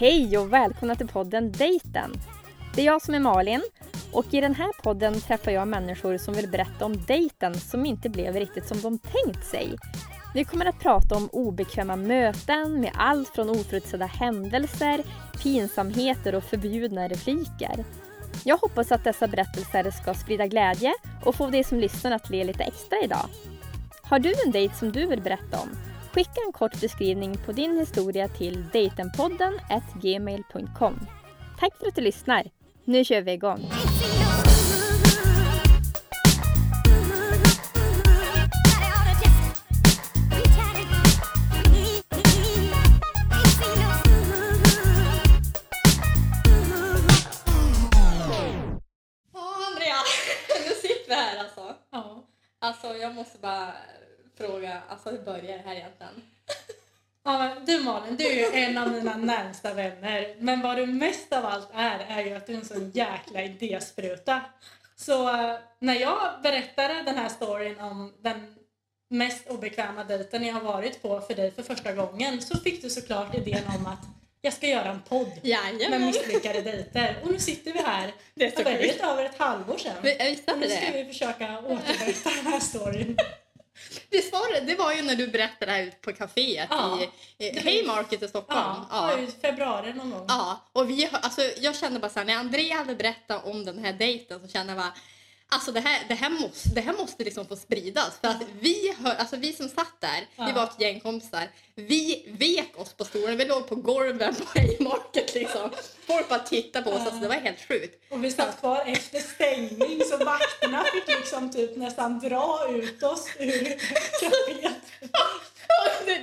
[0.00, 2.12] Hej och välkomna till podden Dejten.
[2.74, 3.62] Det är jag som är Malin
[4.12, 8.08] och i den här podden träffar jag människor som vill berätta om dejten som inte
[8.08, 9.76] blev riktigt som de tänkt sig.
[10.34, 15.02] Vi kommer att prata om obekväma möten med allt från oförutsedda händelser,
[15.42, 17.84] pinsamheter och förbjudna repliker.
[18.44, 20.94] Jag hoppas att dessa berättelser ska sprida glädje
[21.24, 23.26] och få dig som lyssnar att le lite extra idag.
[24.02, 25.89] Har du en dejt som du vill berätta om?
[26.14, 29.52] Skicka en kort beskrivning på din historia till dejtenpodden
[30.02, 31.06] gmail.com.
[31.58, 32.50] Tack för att du lyssnar.
[32.84, 33.60] Nu kör vi igång.
[51.38, 51.74] Alltså.
[51.90, 52.26] Ja.
[52.58, 53.72] Alltså jag måste bara
[54.40, 56.12] fråga, alltså hur börjar det här egentligen?
[57.24, 60.34] ja men du Malin, du är ju en av mina närmsta vänner.
[60.38, 63.42] Men vad du mest av allt är, är ju att du är en sån jäkla
[63.42, 64.40] idéspruta.
[64.96, 68.56] Så eh, när jag berättade den här storyn om den
[69.10, 72.90] mest obekväma dejten jag har varit på för dig för första gången så fick du
[72.90, 74.06] såklart idén om att
[74.42, 76.06] jag ska göra en podd med Jajamän!
[76.06, 77.16] misslyckade dejter.
[77.22, 78.12] Och nu sitter vi här.
[78.34, 79.00] Det är så sjukt.
[79.00, 79.94] över ett halvår sedan.
[80.02, 81.02] Visste Och nu ska det.
[81.02, 83.16] vi försöka återberätta den här storyn.
[84.10, 84.60] Visst var det?
[84.60, 86.98] Det var ju när du berättade det här ute på kaféet Ja.
[87.38, 88.60] i i Haymarket i Stockholm.
[88.90, 90.24] Ja, det var ju februari någon gång.
[90.28, 93.92] Ja, och vi, alltså, jag kände bara såhär, när Andrea hade berättat om den här
[93.92, 94.92] dejten så kände jag bara
[95.52, 98.18] Alltså det här, det här måste, det här måste liksom få spridas.
[98.20, 100.52] För att vi, hör, alltså vi som satt där, vi Ja.
[100.54, 103.36] var ett gäng kompisar, vi vek oss på stolen.
[103.38, 105.70] Vi låg på golven på Haymarket liksom.
[106.06, 108.02] Folk bara tittade på oss, alltså det var helt sjukt.
[108.10, 113.26] Och vi satt kvar efter stängning så vakterna fick liksom typ nästan dra ut oss
[113.38, 113.64] ur
[114.20, 115.10] kaféet.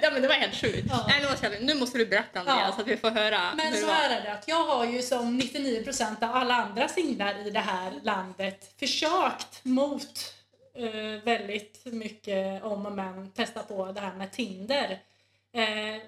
[0.01, 0.87] Ja, men det var helt sjukt.
[0.89, 1.05] Ja.
[1.07, 2.73] Nej, nu, måste jag, nu måste du berätta Andrea Ja.
[2.75, 5.41] så att vi får höra Men så här är det att jag har ju som
[5.41, 10.33] 99% av alla andra singlar i det här landet försökt mot
[10.75, 14.99] eh, väldigt mycket om och men testa på det här med Tinder.
[15.53, 16.01] Eh,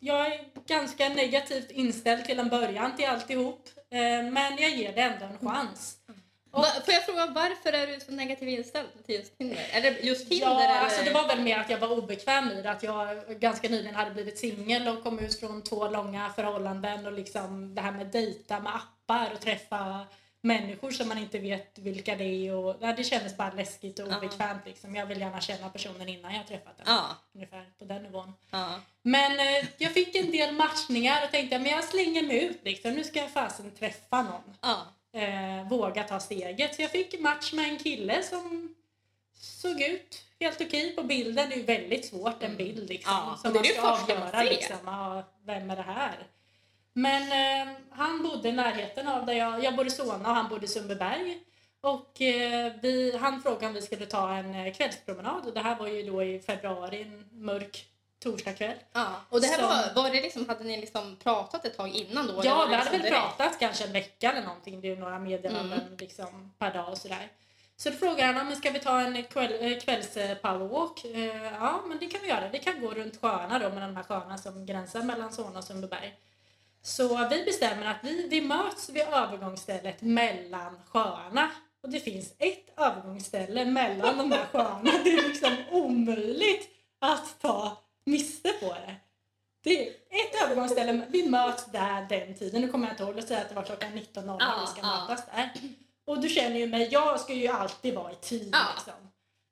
[0.00, 3.68] jag är ganska negativt inställd till en början till alltihop.
[3.90, 3.98] Eh,
[4.32, 5.96] men jag ger det ändå en chans.
[6.08, 6.14] Och-
[6.58, 9.58] Va, får jag fråga varför är du så negativt inställd till just Tinder?
[9.82, 10.80] Det just Tinder Ja, eller?
[10.80, 12.70] alltså det var väl mer att jag var obekväm i det.
[12.70, 17.12] Att jag ganska nyligen hade blivit singel och kom ut från två långa förhållanden och
[17.12, 20.06] liksom det här med dejta med appar och träffa
[20.40, 22.54] människor som man inte vet vilka det är.
[22.54, 24.62] Och, ja, det kändes bara läskigt och obekvämt.
[24.66, 24.94] Liksom.
[24.96, 26.86] Jag vill gärna känna personen innan jag träffat den.
[26.86, 28.32] Ja, Ungefär på den nivån.
[28.50, 28.80] ja.
[29.02, 32.60] Men eh, jag fick en del matchningar och tänkte men jag slänger mig ut.
[32.64, 32.92] Liksom.
[32.92, 34.76] Nu ska jag fasen träffa någon ja.
[35.18, 36.74] Eh, våga ta steget.
[36.74, 38.74] Så jag fick match med en kille som
[39.34, 41.48] såg ut helt okej på bilden.
[41.48, 43.14] Det är ju väldigt svårt en bild liksom.
[43.14, 43.28] Mm.
[43.28, 44.76] Ja, som man ska avgöra liksom.
[44.84, 46.26] Ja, vem är det här?
[46.92, 50.48] Men eh, han bodde i närheten av där jag, jag bodde i Solna och han
[50.48, 51.38] bodde i Sundbyberg.
[51.80, 55.46] Och eh, vi, han frågade om vi skulle ta en eh, kvällspromenad.
[55.46, 57.86] Och det här var ju då i februari, en mörk
[58.18, 58.76] torsdagkväll.
[58.92, 59.06] ja.
[59.28, 62.26] Och det här Som- var, var det liksom, hade ni liksom pratat ett tag innan
[62.26, 62.32] då?
[62.34, 63.16] Ja, vi hade väl liksom direkt?
[63.36, 64.80] pratat kanske en vecka eller någonting.
[64.80, 65.96] Det är ju några meddelanden Mm.
[65.98, 67.28] liksom per dag och sådär.
[67.76, 71.04] Så då frågar han om ska vi ta en kväll, eh, kvälls eh, powerwalk.
[71.04, 72.48] Eh, ja, men det kan vi göra.
[72.48, 75.64] Vi kan gå runt sjöarna då, med de här sjöarna som gränsar mellan Solna och
[75.64, 76.14] Sundbyberg.
[76.82, 81.50] Så vi bestämmer att vi, vi möts vid övergångsstället mellan sjöarna.
[81.82, 84.90] Och det finns ett övergångsställe mellan de här sjöarna.
[85.04, 86.68] Det är liksom omöjligt
[86.98, 87.76] att ta
[88.08, 88.94] miste på det.
[89.64, 92.60] Det är ett övergångsställe, vi möts där den tiden.
[92.60, 94.80] Nu kommer jag inte ihåg, låt säga att det var klockan 19.00 Ja, vi ska
[94.80, 95.06] ja.
[95.08, 95.50] mötas där.
[96.06, 98.58] Och du känner ju mig, jag ska ju alltid vara i tid Ja.
[98.76, 98.92] liksom.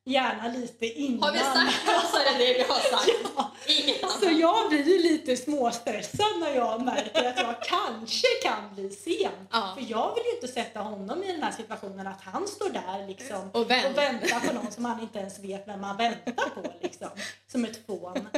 [0.09, 1.23] Gärna lite innan.
[1.23, 3.11] Har vi sagt så är det det vi har sagt.
[3.37, 3.51] Ja.
[3.69, 4.21] Inget annat.
[4.21, 9.49] Så jag blir ju lite småstressad när jag märker att jag kanske kan bli sen.
[9.53, 9.73] Ja.
[9.79, 13.07] För jag vill ju inte sätta honom i den här situationen att han står där
[13.07, 13.87] liksom Och vänt.
[13.87, 17.09] och väntar på någon som han inte ens vet vem man väntar på liksom.
[17.53, 18.29] Som ett fån.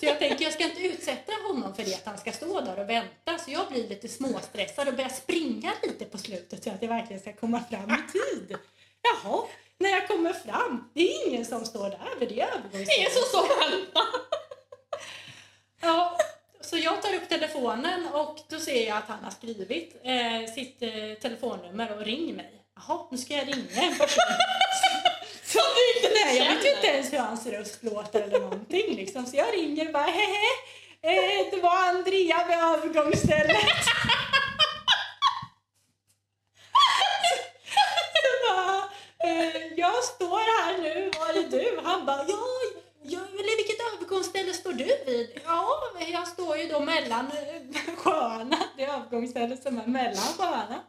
[0.00, 2.78] Så jag tänker jag ska inte utsätta honom för det att han ska stå där
[2.78, 3.38] och vänta.
[3.38, 7.20] Så jag blir lite småstressad och börjar springa lite på slutet så att jag verkligen
[7.20, 8.56] ska komma fram i tid.
[9.02, 9.42] Jaha,
[9.78, 13.12] när jag kommer fram, det är ingen som står där vid det Det är övergångsstället.
[13.12, 14.00] så så vänta.
[15.80, 16.18] Ja,
[16.60, 20.82] så jag tar upp telefonen och då ser jag att han har skrivit eh, sitt
[20.82, 22.64] eh, telefonnummer och ring mig.
[22.76, 24.24] Jaha, nu ska jag ringa en person
[26.02, 29.26] så, nej, jag vet ju inte ens hur hans röst låter eller någonting liksom.
[29.26, 30.50] Så jag ringer och bara hehe,
[31.02, 33.56] eh, det var Andrea vid övergångsstället.
[38.24, 38.82] så bara,
[39.30, 41.80] eh, jag står här nu, var är du?
[41.84, 42.44] Han bara, ja,
[43.02, 44.40] ja eller vilket övergångsställe?
[44.54, 45.40] står du vid?
[45.44, 45.68] Ja,
[46.12, 48.56] jag står ju då mellan eh, sjöarna.
[48.76, 50.80] Det är avgångsstället som är mellan sjöarna.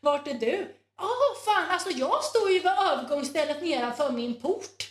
[0.00, 0.74] Vart är du?
[0.98, 1.08] Ja,
[1.44, 4.86] fan alltså jag står ju vid övergångsstället nedanför min port.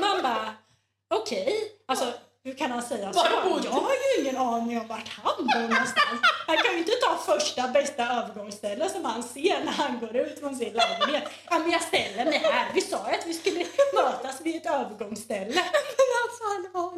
[0.00, 0.54] Man bara,
[1.14, 1.72] okej.
[1.86, 2.12] Alltså,
[2.44, 3.26] hur kan han säga så?
[3.64, 6.20] Jag har ju ingen aning om vart han bor någonstans.
[6.46, 10.40] Han kan ju inte ta första bästa övergångsställe som han ser när han går ut
[10.40, 11.30] från sin lägenhet.
[11.50, 12.72] Ja, men jag ställer mig här.
[12.74, 13.64] Vi sa ju att vi skulle
[13.94, 15.60] mötas vid ett övergångsställe.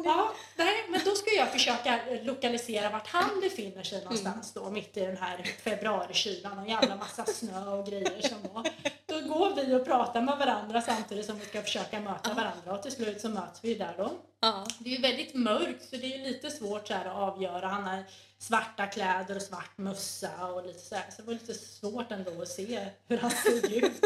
[0.05, 4.97] Ja, nej, men då ska jag försöka lokalisera vart han befinner sig någonstans då mitt
[4.97, 8.67] i den här februarikylan och jävla massa snö och grejer som var.
[9.05, 12.83] Då går vi och pratar med varandra samtidigt som vi ska försöka möta varandra och
[12.83, 14.11] till slut så möts vi där då.
[14.39, 14.65] Ja.
[14.79, 17.67] Det är ju väldigt mörkt så det är lite svårt så att avgöra.
[17.67, 18.03] Han har
[18.39, 21.05] svarta kläder och svart mössa och lite så här.
[21.09, 24.01] Så det var lite svårt ändå att se hur han såg ut.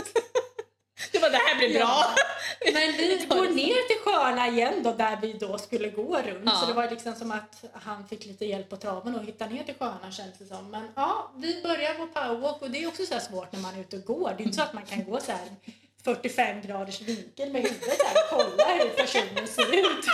[1.11, 2.15] Det var det här blir bra.
[2.73, 6.43] Men vi går ner till sjöarna igen då där vi då skulle gå runt.
[6.45, 6.51] Ja.
[6.51, 9.63] Så det var liksom som att han fick lite hjälp på traven och hitta ner
[9.63, 10.71] till sjöarna känns det som.
[10.71, 13.79] Men ja, vi börjar vår powerwalk och det är också så svårt när man är
[13.81, 14.33] ute och går.
[14.37, 15.49] Det är inte så att man kan gå så här
[16.03, 20.05] 45 graders vinkel med huvudet där och kolla hur personen ser ut.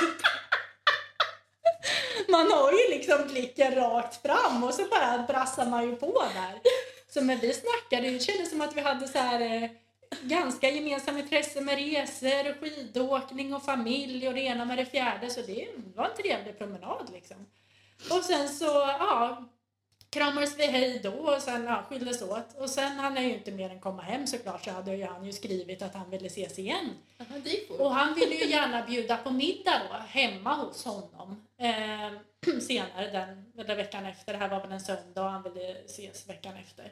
[2.30, 6.62] Man har ju liksom blicken rakt fram och så bara brassar man ju på där.
[7.08, 9.70] Så när vi snackade, det kändes som att vi hade så här eh,
[10.22, 15.30] ganska gemensamma intressen med resor, och skidåkning och familj och det ena med det fjärde.
[15.30, 17.38] Så det var en trevlig promenad liksom.
[18.10, 18.66] Och sen så,
[19.00, 19.50] ja,
[20.10, 22.58] kramades vi hej då och sen ja, skildes åt.
[22.58, 25.26] Och sen hann jag ju inte mer än komma hem såklart så hade ju han
[25.26, 26.90] ju skrivit att han ville ses igen.
[27.80, 31.46] Och han ville ju gärna bjuda på middag då, hemma hos honom.
[31.60, 35.72] Eh, senare den, eller veckan efter, det här var väl en söndag och han ville
[35.86, 36.92] ses veckan efter.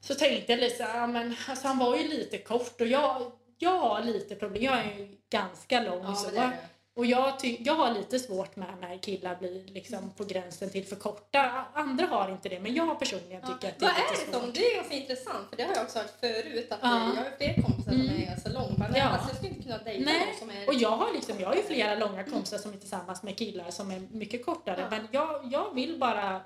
[0.00, 3.78] Så tänkte jag lite ja, men alltså han var ju lite kort och jag, jag
[3.78, 6.30] har lite problem, jag är ju ganska lång Ja, så.
[6.30, 6.50] det det.
[6.96, 10.86] Och jag, ty- jag har lite svårt med när killar blir liksom på gränsen till
[10.86, 11.64] för korta.
[11.74, 13.48] Andra har inte det, men jag personligen Ja.
[13.54, 14.52] tycker att det Vad är är lite det som?
[14.52, 16.88] Det är ganska intressant för det har jag också hört förut att Ja.
[17.16, 18.22] jag har fler kompisar som Mm.
[18.22, 18.90] är ganska långa.
[18.94, 19.02] Ja.
[19.04, 21.48] alltså, jag skulle inte kunna dejta Nej, någon som är Och jag har, liksom, jag
[21.48, 24.80] har ju flera långa kompisar som är tillsammans med killar som är mycket kortare.
[24.80, 24.86] Ja.
[24.90, 26.40] Men jag, jag vill bara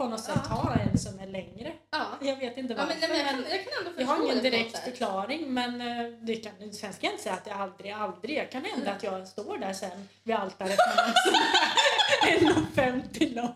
[0.00, 0.54] på något sätt Ja.
[0.54, 1.72] ha en som är längre.
[1.90, 2.04] Ja.
[2.20, 3.00] Jag vet inte Ja, varför.
[3.00, 6.06] men, nej, men jag, kan, jag kan ändå jag har ingen direkt förklaring men eh,
[6.22, 8.36] det kan, sen ska jag inte säga att det aldrig, aldrig.
[8.38, 13.54] Jag kan hända att jag står där sen vid altaret med är 1,50 lång.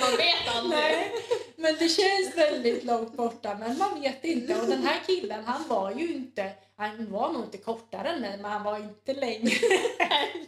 [0.00, 0.80] Man vet aldrig.
[0.80, 1.12] Nej,
[1.56, 4.60] men det känns väldigt långt borta men man vet inte.
[4.60, 8.38] Och den här killen han var ju inte, han var nog inte kortare än mig
[8.42, 9.50] men han var inte längre.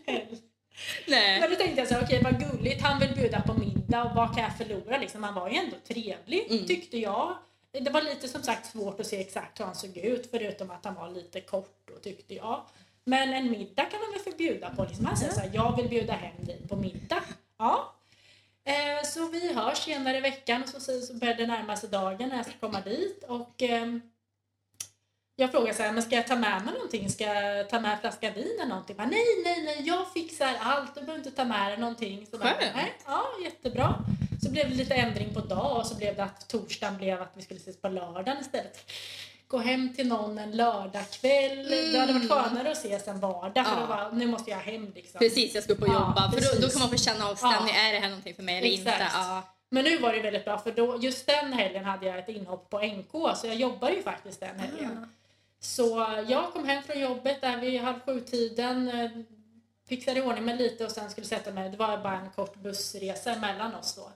[1.07, 1.41] Nej.
[1.41, 4.15] Men då tänkte jag så här, okej vad gulligt, han vill bjuda på middag och
[4.17, 5.23] vad kan jag förlora liksom?
[5.23, 6.67] Han var ju ändå trevlig Mm.
[6.67, 7.37] tyckte jag.
[7.73, 10.85] Det var lite som sagt svårt att se exakt hur han såg ut förutom att
[10.85, 12.63] han var lite kort då tyckte jag.
[13.05, 14.85] Men en middag kan han väl få bjuda på.
[14.85, 15.05] Liksom.
[15.07, 17.23] Han säger så här, jag vill bjuda hem dig på middag.
[17.59, 17.93] Ja.
[18.65, 21.89] Eh, så vi hörs senare i veckan och så, så, så börjar det närma sig
[21.89, 23.25] dagen när jag ska komma dit.
[23.29, 24.01] Och, ehm,
[25.37, 27.11] jag frågar så här, men ska jag ta med mig någonting?
[27.11, 28.97] Ska jag ta med en flaska vin eller någonting?
[28.97, 30.95] Bara, nej, nej, nej, jag fixar allt.
[30.95, 32.27] Du behöver inte ta med dig någonting.
[32.31, 33.95] Så bara, nej, ja, jättebra.
[34.43, 37.33] Så blev det lite ändring på dag och så blev det att torsdagen blev att
[37.35, 38.91] vi skulle ses på lördagen istället.
[39.49, 41.69] Gå hem till någon en lördagkväll.
[41.93, 43.87] Det hade varit skönare att ses en vardag för Ja.
[43.87, 45.19] var, nu måste jag hem liksom.
[45.19, 46.31] Precis, jag ska upp och Ja, jobba.
[46.33, 47.75] för då, då kan man få känna av stämning.
[47.75, 48.91] Är det här någonting för mig eller inte?
[48.91, 49.13] Exakt.
[49.15, 49.43] Ja.
[49.71, 52.71] Men nu var det väldigt bra för då, just den helgen hade jag ett inhopp
[52.71, 55.13] på NK så jag jobbade ju faktiskt den helgen.
[55.61, 59.11] Så jag kom hem från jobbet där vid halv sju-tiden, eh,
[59.89, 61.71] fixade i ordning mig lite och sen skulle sätta mig.
[61.71, 64.13] Det var bara en kort bussresa emellan oss då.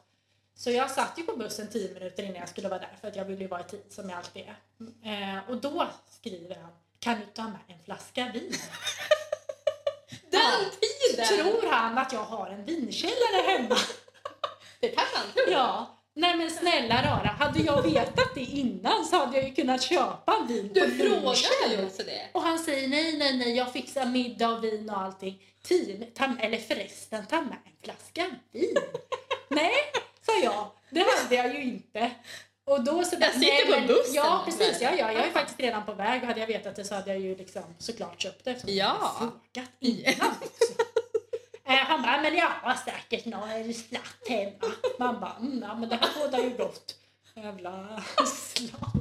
[0.55, 3.17] Så jag satt ju på bussen tio minuter innan jag skulle vara där för att
[3.17, 4.57] jag ville ju vara i tid som jag alltid är.
[5.39, 8.53] Eh, och då skriver han, kan du ta med en flaska vin?
[10.31, 10.51] Den Ja.
[11.11, 11.27] tiden!
[11.27, 13.77] Tror han att jag har en vinkällare hemma?
[14.81, 15.53] Det kan man tro.
[15.53, 16.00] Ja.
[16.15, 20.47] Nej men snälla rara, hade jag vetat det innan så hade jag ju kunnat köpa
[20.49, 22.29] vin Du frågade ju också det.
[22.33, 25.43] Och han säger nej, nej, nej, jag fixar middag och vin och allting.
[25.63, 28.77] Tio, ta, eller förresten, ta med en flaska vin.
[29.49, 29.73] nej,
[30.27, 30.71] sa jag.
[30.91, 32.11] Det hade jag ju inte.
[32.67, 34.15] Och då så Jag sitter nej, på bussen.
[34.15, 34.81] Ja, precis.
[34.81, 37.11] Ja, ja, jag är faktiskt redan på väg och hade jag vetat det så hade
[37.11, 38.67] jag ju liksom såklart köpt det Ja.
[38.67, 40.35] jag frågat innan.
[41.71, 44.75] Eh, Han bara, men jag har säkert någon slatt hemma.
[44.99, 46.97] Man bara, mm, ja, men det här bådar ju gott.
[47.35, 48.95] Jävla slatt.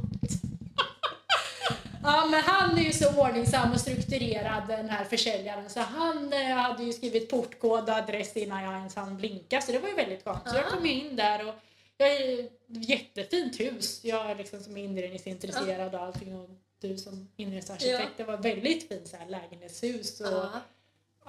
[2.03, 6.47] Ja, men han är ju så ordningsam och strukturerad den här försäljaren så han eh,
[6.49, 9.95] hade ju skrivit portkod och adress innan jag ens hann blinka så det var ju
[9.95, 10.49] väldigt skönt.
[10.49, 11.53] Så jag kom ju in där och
[11.97, 13.99] jag är jättefint hus.
[14.03, 16.49] Jag är liksom som inredningsintresserad och allting och
[16.81, 18.11] du som inredningsarkitekt.
[18.17, 20.45] Det var väldigt fint så här lägenhetshus och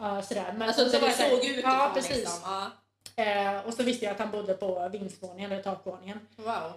[0.01, 0.17] Ja.
[0.17, 0.55] Ja, sådär.
[0.57, 2.17] Men Alltså så det såg ut Ja, ifrån, precis.
[2.17, 2.39] Liksom.
[2.45, 2.71] Ja.
[3.17, 6.21] Eh, och så visste jag att han bodde på vindsvåningen eller takvåningen.
[6.37, 6.73] Wow.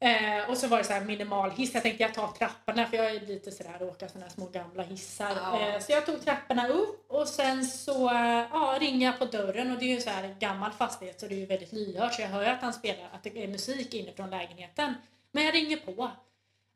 [0.00, 1.74] Eh, och så var det så här minimal hiss.
[1.74, 4.82] Jag tänkte jag tar trapporna för jag är lite sådär att åka sådana små gamla
[4.82, 5.36] hissar.
[5.36, 5.60] Ja.
[5.60, 8.10] Eh, så jag tog trapporna upp och sen så
[8.52, 11.34] ja, ringer jag på dörren och det är ju så här gammal fastighet så det
[11.34, 14.30] är ju väldigt lyhört så jag hör att han spelar, att det är musik inifrån
[14.30, 14.94] lägenheten.
[15.32, 16.10] Men jag ringer på.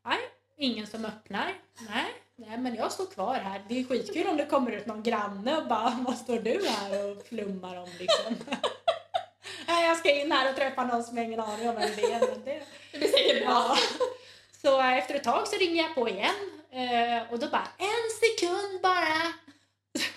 [0.05, 0.19] Nej,
[0.57, 1.53] ingen som öppnar.
[1.89, 2.05] Nej,
[2.47, 3.61] nej men jag står kvar här.
[3.69, 7.11] Det är skitkul om det kommer ut någon granne och bara vad står du här
[7.11, 8.35] och flummar om liksom.
[9.67, 12.03] Nej, jag ska in här och träffa någon som jag ingen aning om vem det
[12.13, 12.19] är.
[12.19, 13.53] Men det, Det blir säkert bra.
[13.53, 13.77] Ja.
[14.61, 16.35] Så eh, efter ett tag så ringer jag på igen
[16.71, 19.33] eh, och då bara en sekund bara.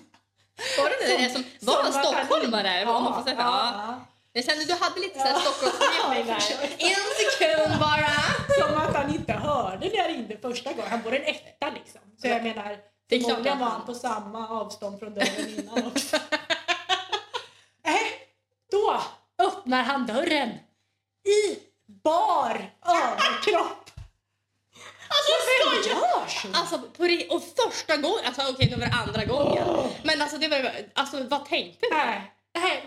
[0.78, 2.80] Var det det som var Som stockholmare?
[2.80, 3.36] inte- Om man får säga.
[3.40, 3.84] Ja, Ja.
[3.88, 4.06] ja.
[4.34, 5.40] Jag kände du hade lite Ja.
[5.40, 6.86] Stockholmsfeeling Ja, där.
[6.92, 8.12] En sekund bara.
[8.60, 9.27] Som att han inte
[9.62, 10.90] hörde när jag ringde första gången.
[10.92, 12.02] Han bor en etta liksom.
[12.22, 12.78] Så jag menar,
[13.10, 16.16] Det är klart förmodligen var han- på samma avstånd från dörren innan också.
[16.16, 17.94] äh,
[18.72, 19.02] då
[19.40, 20.50] öppnar han dörren
[21.28, 21.60] i
[22.04, 23.84] bar överkropp.
[25.10, 25.32] Alltså
[25.74, 26.56] Vem skojar?
[26.62, 29.90] Alltså på och första gången, alltså okej det var andra gången.
[30.04, 31.96] Men alltså det var alltså vad tänkte du?
[31.96, 32.34] Nej,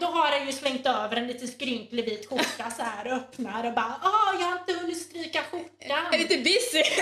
[0.01, 3.67] då har han ju slängt över en liten skrynklig vit skjorta så här och öppnar
[3.67, 5.69] och bara ah jag har inte hunnit stryka skjortan.
[5.89, 6.83] Jag är lite busy.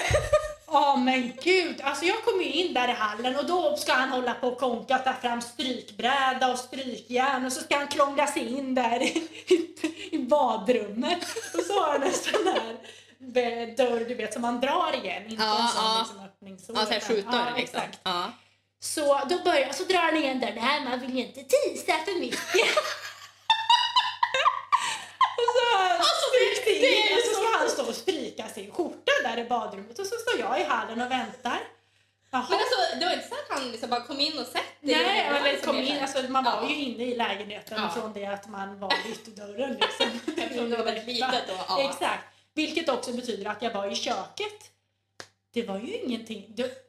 [0.71, 4.09] Ja men gud, alltså jag kommer ju in där i hallen och då ska han
[4.09, 8.27] hålla på och konka och ta fram strykbräda och strykjärn och så ska han krångla
[8.27, 11.23] sig in där i, badrummet
[11.55, 12.55] och så har han en sån
[13.19, 15.99] be- dörr du vet som man drar igen, inte Ja, en sån ja.
[15.99, 16.73] liksom öppning så.
[16.77, 17.79] Ja såhär skjutdörr ja, liksom.
[17.81, 18.01] exakt.
[18.03, 18.33] Ja.
[18.81, 22.21] Så då börjar, så drar han igen dörren, nej man vill ju inte tisa för
[22.21, 22.39] mycket.
[25.39, 29.13] och så Alltså, stryks det och så så- ska han stå och stryka sin skjorta
[29.23, 31.61] där i badrummet och så står jag i hallen och väntar.
[32.31, 32.47] Jaha.
[32.51, 34.97] Men alltså det var inte så att han liksom bara kom in och sett dig?
[34.97, 36.69] Nej, och eller liksom kom in, så alltså, man var Ja.
[36.69, 37.91] ju inne i lägenheten Ja.
[38.01, 39.73] från det att man var vid ytterdörren.
[39.81, 40.21] Liksom.
[40.43, 41.55] Eftersom det var väldigt litet då.
[41.69, 41.83] Ja.
[41.91, 42.25] Exakt.
[42.55, 44.71] Vilket också betyder att jag var i köket.
[45.55, 46.45] Det var ju ingenting.
[46.49, 46.88] Det,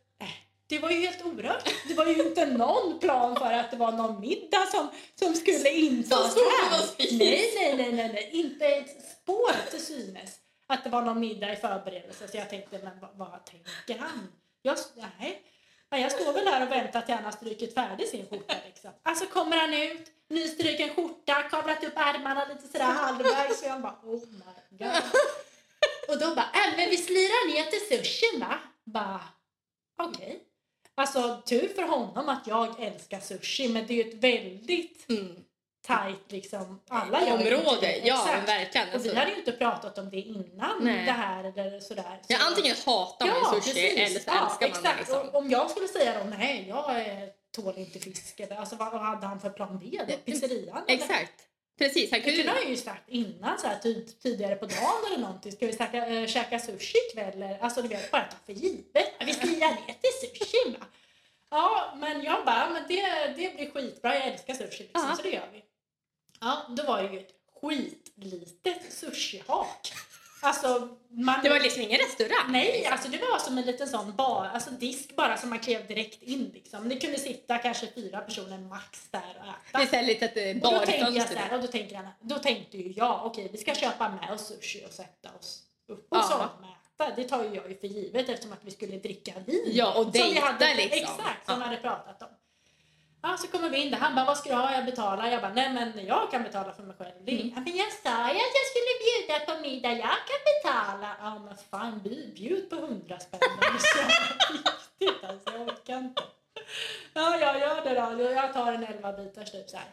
[0.69, 1.69] det var ju helt orört.
[1.87, 5.69] Det var ju inte någon plan för att det var någon middag som, som skulle
[5.69, 6.85] intas här.
[7.17, 8.29] Nej, nej, nej, nej, nej.
[8.33, 12.27] Inte ett spår till synes att det var någon middag i förberedelse.
[12.27, 14.31] Så jag tänkte, men vad, vad tänker han?
[14.61, 15.43] Jag, nej.
[15.89, 18.55] Ja, jag står väl här och väntar till han har strykit färdigt sin skjorta.
[18.65, 18.91] Liksom.
[19.03, 23.59] Alltså kommer han ut, nystryken skjorta, kavlat upp ärmarna lite sådär halvvägs.
[23.59, 25.03] Så jag bara, oh my god.
[26.07, 28.59] Och då bara, äh, men vi slirar ner till sushin va?
[28.83, 29.21] Bara,
[29.97, 30.45] okej.
[30.99, 35.35] Alltså tur för honom att jag älskar sushi, men det är ju ett väldigt Mm.
[35.87, 38.01] tajt liksom, alla gör Område, det.
[38.05, 38.37] ja Exakt.
[38.37, 38.87] men verkligen.
[38.87, 41.05] Och Alltså, vi hade ju inte pratat om det innan Nej.
[41.05, 42.19] det här eller sådär.
[42.27, 44.65] ja, Så- antingen hatar man sushi eller så älskar man det.
[44.65, 44.99] exakt.
[44.99, 45.29] Liksom.
[45.33, 46.85] Om jag skulle säga då, nej jag
[47.55, 48.39] tål inte fisk.
[48.39, 50.13] Eller, alltså vad, vad hade han för plan B då?
[50.25, 50.77] Pizzerian?
[50.87, 50.93] eller?
[51.03, 51.33] Exakt.
[51.79, 55.51] Precis, han kunde ju sagt innan, så här, tid, tidigare på dagen eller någonting.
[55.51, 57.33] Ska vi käka, äh, käka sushi ikväll?
[57.33, 59.13] Eller, Alltså du vet, bara ta för givet.
[59.25, 59.77] Vi sushi va?
[61.59, 63.01] Ja, men jag bara, men det,
[63.37, 64.15] det blir skitbra.
[64.15, 65.63] Jag älskar sushi liksom, så det gör vi.
[66.39, 69.93] Ja, då var det ju ett skitlitet sushihak.
[70.41, 71.43] Alltså, man...
[71.43, 72.51] Det var liksom ingen restaurang.
[72.51, 75.87] Nej, alltså det var som en liten sån bar, alltså disk bara som man klev
[75.87, 76.89] direkt in liksom.
[76.89, 79.77] Det kunde sitta kanske fyra personer max där och äta.
[79.77, 81.95] Det är så här litet eh, Och då tänkte jag så här, och då tänkte,
[81.95, 85.63] jag, då tänkte ju jag, okej vi ska köpa med oss sushi och sätta oss
[85.87, 86.17] upp Ja.
[86.17, 86.49] hos honom
[87.03, 87.15] äta.
[87.15, 89.63] Det tar ju jag ju för givet eftersom att vi skulle dricka vin.
[89.65, 90.99] Ja, och Som vi dejta hade- liksom.
[90.99, 91.55] Exakt, som Ja.
[91.55, 92.27] vi hade pratat om.
[93.21, 93.97] Ja, så kommer vi in där.
[93.97, 94.73] Han bara, vad ska du ha?
[94.73, 95.27] Jag betalar.
[95.31, 97.11] Jag bara, nej men jag kan betala för mig själv.
[97.27, 97.51] Mm.
[97.55, 99.91] Ja, men jag sa ju att jag skulle bjuda på middag.
[99.91, 101.15] Jag kan betala.
[101.21, 101.99] Ja, men fan,
[102.35, 103.39] bjud, på hundra spänn.
[103.39, 105.51] Det är så viktigt alltså.
[105.53, 106.23] Jag orkar inte.
[107.13, 108.31] Ja, jag gör det då.
[108.31, 109.85] Jag tar en 11 bitars typ så här.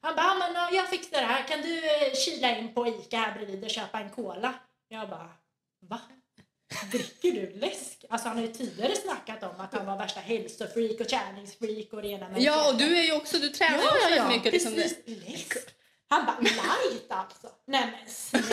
[0.00, 1.42] Han bara, men ja, jag fixar det här.
[1.48, 4.54] Kan du eh, kila in på Ica här bredvid och köpa en cola?
[4.88, 5.28] Jag bara,
[5.80, 6.00] va?
[6.92, 8.04] Dricker du läsk?
[8.10, 12.02] Alltså han har ju tidigare snackat om att han var värsta hälsofreak och träningsfreak och
[12.02, 14.36] det ena med det Ja, och du är ju också, du tränar ju också väldigt
[14.36, 14.52] mycket.
[14.52, 14.98] Liksom, precis.
[15.06, 15.52] Läsk.
[16.08, 17.48] Han bara, light alltså.
[17.66, 18.48] Nej men snälla.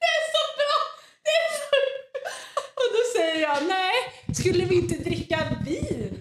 [0.00, 0.78] Det är så bra!
[1.24, 1.76] Det är så...
[2.80, 3.94] Och då säger jag, nej,
[4.34, 6.20] skulle vi inte dricka vin?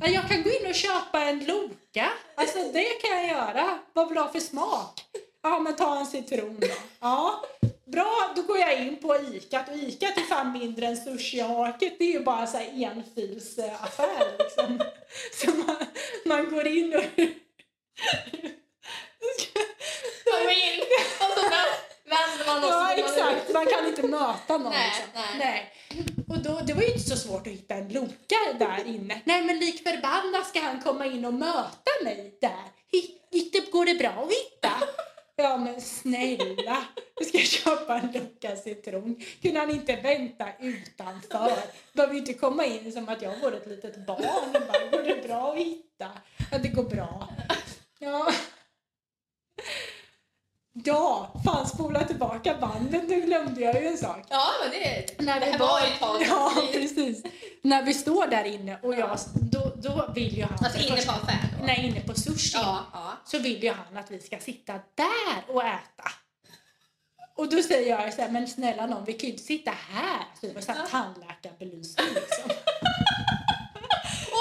[0.00, 2.08] Ja, Jag kan gå in och köpa en Loka.
[2.36, 3.78] Alltså det kan jag göra.
[4.02, 5.04] Vad vill du ha för smak?
[5.42, 6.66] Ja, men ta en citron då.
[7.00, 7.44] Ja,
[7.84, 8.32] bra.
[8.36, 9.64] Då går jag in på Ica.
[9.70, 11.98] Och Ica är fan mindre än sushihaket.
[11.98, 14.82] Det är ju bara så här enfilsaffär liksom.
[15.32, 15.76] Så man,
[16.24, 17.04] man går in och...
[22.60, 23.52] Måste Ja, exakt.
[23.52, 24.72] Man kan inte möta någon.
[24.72, 25.38] Nej, liksom.
[25.38, 25.72] nej.
[26.28, 29.20] Och då, det var ju inte så svårt att hitta en lucka där inne.
[29.24, 32.64] Nej, men lik förbannat ska han komma in och möta mig där.
[33.30, 34.70] Gick det, går det bra att hitta?
[35.36, 36.84] Ja, men snälla.
[37.20, 39.22] Nu ska jag köpa en lucka citron.
[39.42, 41.52] Kunde han inte vänta utanför?
[41.92, 44.24] Behöver ju inte komma in som att jag vore ett litet barn.
[44.54, 46.10] Och bara, går det bra att hitta?
[46.50, 47.28] Ja, det går bra.
[47.98, 48.32] Ja.
[50.74, 53.08] Ja, fan spola tillbaka bandet.
[53.08, 54.26] Nu glömde jag ju en sak.
[54.28, 56.22] Ja, men det, När det vi här var, var ett tag.
[56.28, 57.22] Ja, precis.
[57.62, 60.58] När vi står där inne och jag, då, då vill ju han...
[60.64, 61.66] Alltså inne på affären?
[61.66, 62.50] Nej, inne på sushi.
[62.54, 63.12] Ja, ja.
[63.24, 66.10] Så vill ju han att vi ska sitta där och äta.
[67.36, 70.20] Och då säger jag så här, men snälla nån, vi kan ju inte sitta här.
[70.40, 72.50] Så det var så här tandläkarbelysning liksom.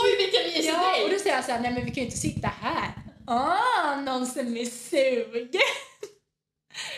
[0.04, 2.06] Oj, vilken mysig Ja, och då säger jag så här, nej men vi kan ju
[2.06, 2.92] inte sitta här.
[3.28, 5.62] Ah, någon som är sugen.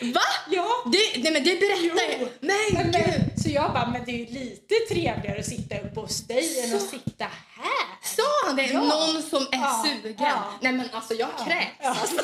[0.02, 0.22] Va?
[0.50, 0.68] Ja.
[0.86, 2.30] Det, nej men det berättar jag.
[2.40, 3.40] Nej, Men, gud!
[3.44, 6.76] så jag bara, men det är ju lite trevligare att sitta uppe hos dig än
[6.76, 6.88] att Så.
[6.88, 7.24] sitta
[7.58, 7.88] här.
[8.04, 8.64] Sa han det?
[8.66, 8.82] Ja.
[8.82, 10.16] Någon som är Ja, sugen?
[10.20, 10.44] ja.
[10.62, 11.72] Nej men alltså jag kräks.
[11.82, 11.90] Ja.
[11.90, 12.16] Alltså.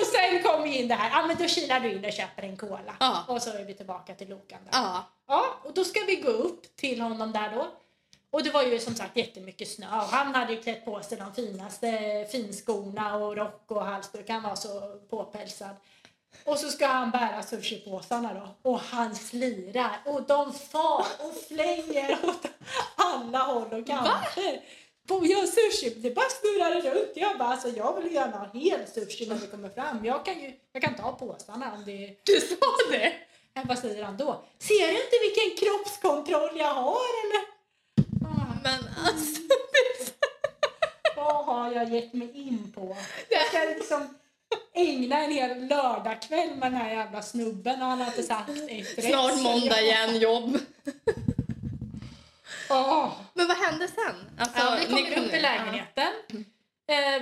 [0.00, 2.42] Och sen kom vi in det här, ja men då kilar du in och köper
[2.42, 2.94] en cola.
[3.00, 3.24] Ja.
[3.28, 4.78] Och så är vi tillbaka till Lokan där.
[4.78, 5.08] Ja.
[5.28, 7.68] Ja, och då ska vi gå upp till honom där då.
[8.30, 11.18] Och det var ju som sagt jättemycket snö och han hade ju klätt på sig
[11.18, 11.88] de finaste
[12.32, 14.28] finskorna och rock och halsduk.
[14.28, 15.76] Han var så påpälsad.
[16.44, 18.70] Och så ska han bära sushipåsarna då.
[18.70, 22.46] Och han slirar och de far och flänger åt
[22.96, 24.60] alla håll och kanter.
[25.08, 27.12] På jag sushi, det bara snurrade runt.
[27.14, 30.04] Jag bara, alltså jag vill gärna ha hel sushi när vi kommer fram.
[30.04, 32.56] Jag kan ju, jag kan ta påsarna om det Du sa
[32.92, 33.12] det?
[33.54, 34.44] men vad säger han då?
[34.58, 36.92] Ser du inte vilken kroppskontroll jag har
[37.24, 37.42] eller?
[38.28, 39.42] Ah, Men alltså.
[41.16, 42.96] vad har jag gett mig in på?
[43.28, 44.18] Jag ska liksom
[44.74, 48.98] ägna en hel lördagkväll med den här jävla snubben och han har inte sagt ett
[48.98, 49.04] rätt.
[49.04, 50.58] Snart måndag igen, jobb.
[52.68, 53.10] Ah.
[53.34, 54.14] Men vad hände sen?
[54.38, 56.12] Alltså, Ja, vi kom upp i lägenheten.
[56.32, 56.36] Eh,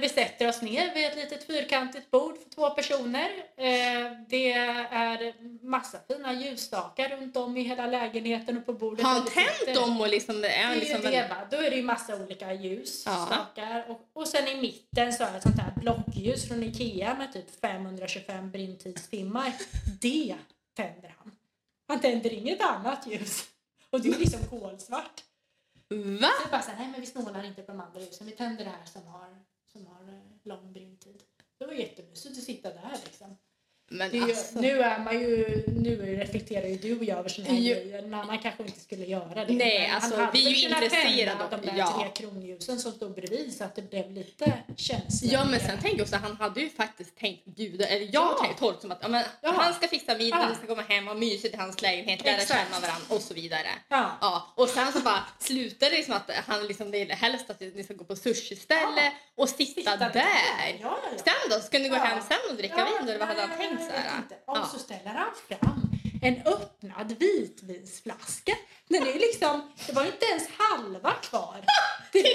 [0.00, 3.30] vi sätter oss ner vid ett litet fyrkantigt bord för två personer.
[3.56, 5.35] Eh, det är
[5.67, 9.04] massa fina ljusstakar runt om i hela lägenheten och på bordet.
[9.06, 10.37] Har han tänt dem och liksom...
[10.37, 11.37] Är Det han är liksom ju det va.
[11.50, 13.26] Då är det ju massa olika ljus, Ja.
[13.26, 13.91] stakar.
[13.91, 17.33] Och, och sen i mitten så är det ett sånt här blockljus från Ikea med
[17.33, 19.52] typ 525 brinntidstimmar.
[20.00, 20.37] Det
[20.76, 21.33] tänder han.
[21.89, 23.45] Han tänder inget annat ljus.
[23.91, 25.25] Och det är liksom kolsvart.
[26.21, 26.30] Va?
[26.43, 28.26] Så bara så här, nej men vi snålar inte på de andra ljusen.
[28.26, 29.28] Vi tänder det här som har,
[29.73, 31.23] som har eh, lång brinntid.
[31.59, 33.37] Det var jättemysigt att sitta där liksom.
[33.93, 34.61] Men ju, alltså.
[34.61, 37.75] Nu är man ju, nu reflekterar ju du och jag över såna här Jo.
[37.75, 37.99] grejer.
[37.99, 39.53] En annan kanske inte skulle göra det.
[39.55, 41.99] Nej, alltså, han hade vi är ju intresserade av- de där ja.
[42.15, 45.33] tre kronljusen som stod bredvid så att det blev lite känsligt.
[45.33, 48.37] Ja men sen tänker jag också han hade ju faktiskt tänkt bjuda, eller jag Ja.
[48.41, 49.50] kan ju tolka som att ja, men, Ja.
[49.57, 50.47] han ska fixa middag, Ja.
[50.50, 53.69] vi ska komma hem och mysigt i hans lägenhet, lära känna varandra och så vidare.
[53.89, 54.11] Ja.
[54.21, 57.85] Ja, och sen så bara slutar det liksom att han liksom vill helst att ni
[57.85, 59.13] ska gå på sushiställe Ja.
[59.43, 60.13] och sitta, Sitta där.
[60.15, 61.19] Ja, ja, ja.
[61.25, 61.61] Sen då?
[61.65, 64.19] Ska ni gå hem sen och dricka vin eller vad hade han tänkt så här?
[64.19, 64.34] inte.
[64.47, 64.66] Och Ja.
[64.73, 65.90] så ställer han fram
[66.23, 68.52] en öppnad vitvinsflaska.
[68.88, 71.64] Den är liksom, det var inte ens halva kvar.
[72.12, 72.28] Det, det,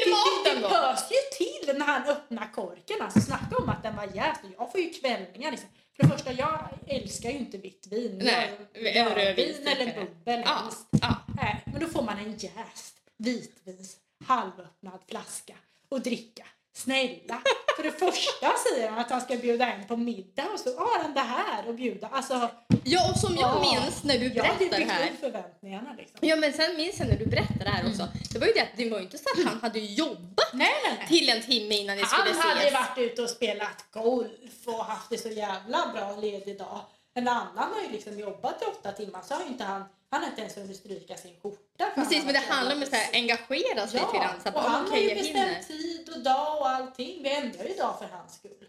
[0.45, 3.01] det, det pös ju till när han öppnar korken.
[3.01, 4.41] Alltså snacka om att den var jäst.
[4.57, 5.69] Jag får ju kvällningar liksom.
[5.95, 8.21] För det första, jag älskar ju inte vitt vin.
[8.23, 10.87] Nej, Jag- en rödvin eller bubbel Ja, helst.
[11.01, 11.15] ja.
[11.41, 15.53] Nej, men då får man en jäst vitvins, halvöppnad flaska
[15.89, 16.45] och dricka.
[16.73, 17.41] Snälla!
[18.11, 21.19] Första säger han att han ska bjuda en på middag och så har han det
[21.19, 22.07] här att bjuda.
[22.11, 22.49] Alltså,
[22.83, 23.61] ja, och som jag Ja.
[23.81, 25.11] minns när du berättar det här.
[25.19, 26.17] förväntningarna liksom.
[26.21, 28.07] Ja men sen minns jag när du berättade det här också.
[28.33, 30.71] Det var ju det att det var ju inte så att han hade jobbat Nej,
[30.83, 31.07] nej, nej.
[31.07, 32.73] till en timme innan ni skulle Han hade ses.
[32.73, 36.79] varit ute och spelat golf och haft det så jävla bra ledig dag.
[37.13, 39.83] En annan har ju liksom jobbat i åtta timmar så har ju inte han,
[40.15, 41.85] han har inte ens hunnit stryka sin skjorta.
[41.95, 44.41] Precis, men det handlar om att engagera sig lite grann.
[44.43, 47.23] Så och att, han okej, har ju jag bestämt tid och dag och allting.
[47.23, 48.67] Vi ändrar ju dag för hans skull.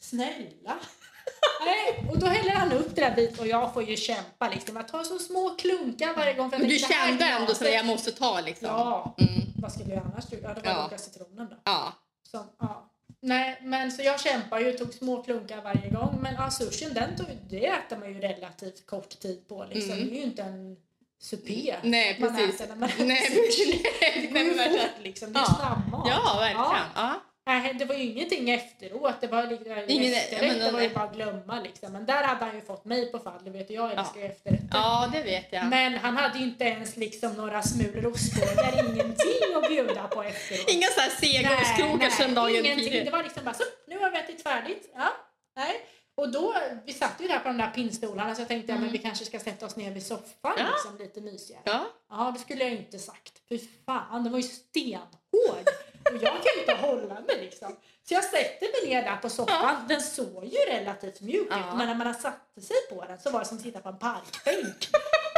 [0.00, 0.76] Snälla.
[1.64, 4.76] Nej, och då häller han upp det där bit och jag får ju kämpa liksom.
[4.76, 6.50] Att ta så små klunkar varje gång.
[6.50, 8.68] För jag Men du kände ändå så glaset- jag måste ta liksom.
[8.68, 9.40] Ja, Mm.
[9.62, 10.42] vad skulle jag annars göra?
[10.42, 10.98] Ja, det var Ja.
[10.98, 11.56] Citronen då.
[11.64, 11.92] Ja.
[12.30, 12.92] Som, ja.
[13.26, 16.18] Nej, men så jag kämpar ju, tog små klunkar varje gång.
[16.22, 19.64] Men ja, sushin, den tog, det äter man ju relativt kort tid på.
[19.70, 19.92] Liksom.
[19.92, 20.04] Mm.
[20.08, 20.76] Det är ju inte en
[21.22, 22.60] supé Nej, man precis.
[22.60, 23.82] äter när man Nej, äter sushi.
[24.00, 25.54] nej, Det går ju fort liksom, det är Ja.
[25.58, 26.06] snabbmat.
[26.10, 26.86] Ja, verkligen.
[26.94, 27.14] Ja.
[27.46, 29.14] Nej, det var ju ingenting efteråt.
[29.20, 31.92] Det var liksom, Ingen- efterrätt, men det var ju bara att glömma liksom.
[31.92, 34.68] Men där hade han ju fått mig på fall, det vet jag älskar ju efterrätter.
[34.72, 35.66] ja, det vet jag.
[35.66, 40.68] Men han hade ju inte ens liksom några smulor ostbågar, ingenting att bjuda på efteråt.
[40.70, 43.04] Inga så här sega ostkrokar sedan dagen ingenting.
[43.04, 44.90] Det var liksom bara så, nu har vi ätit färdigt.
[44.94, 45.08] Ja,
[45.56, 45.74] nej.
[46.14, 46.54] Och då,
[46.86, 48.82] vi satt ju där på de där pinnstolarna så jag tänkte Mm.
[48.82, 50.52] ja, men vi kanske ska sätta oss ner vid soffan Ja.
[50.72, 51.62] liksom, lite mysigare.
[51.64, 51.84] Ja.
[52.10, 53.32] Ja, det skulle jag inte sagt.
[53.48, 55.68] Fy fan, den var ju stenhård.
[56.14, 57.76] Och jag kan ju inte hålla mig liksom.
[58.08, 59.84] Så jag sätter mig ner där på soffan.
[59.88, 61.58] Den såg ju relativt mjuk Ja.
[61.58, 63.88] ut, men när man satte sig på den så var det som att sitta på
[63.88, 64.88] en parkbänk.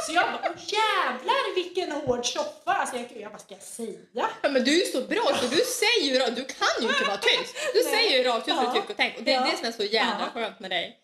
[0.07, 2.73] Så jag bara, "Åh, jävlar vilken hård soffa!
[2.73, 3.99] Alltså jag, jag vad ska jag säga?
[4.13, 7.05] Ja, men du är ju så bra så du säger ju du kan ju inte
[7.05, 7.55] vara tyst.
[7.75, 7.93] Du Nej.
[7.95, 9.49] säger ju rakt ut vad du tycker och tänker och det är Ja.
[9.51, 10.41] det som är så jävla Ja.
[10.41, 10.99] skönt med dig.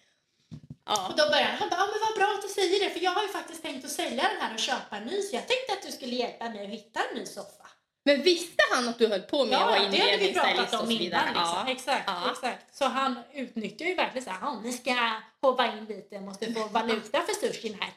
[0.87, 1.09] Ja.
[1.09, 3.01] Och då började han, han bara, ja men vad bra att du säger det för
[3.01, 5.49] jag har ju faktiskt tänkt att sälja den här och köpa en ny så jag
[5.49, 7.64] tänkte att du skulle hjälpa mig att hitta en ny soffa.
[8.07, 11.23] Men visste han att du höll på med att vara vi inredningsstylist och så vidare?
[11.31, 11.45] innan.
[11.45, 11.65] Liksom.
[11.67, 11.73] Ja.
[11.73, 12.31] Exakt, Ja.
[12.33, 12.77] exakt.
[12.77, 16.65] Så han utnyttjar ju verkligen så här, "Ja, nu ska hoppa in lite, måste få
[16.69, 17.91] valuta för sushin här.